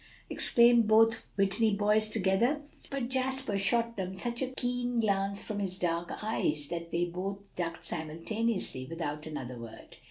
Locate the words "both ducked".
7.05-7.85